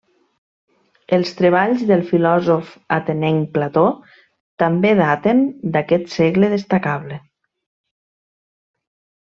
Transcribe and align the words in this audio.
Els 1.17 1.33
treballs 1.41 1.83
del 1.91 2.01
filòsof 2.07 2.71
atenenc 2.97 3.51
Plató 3.59 3.85
també 4.65 4.95
daten 5.03 5.45
d'aquest 5.77 6.11
segle 6.17 6.53
destacable. 6.59 7.21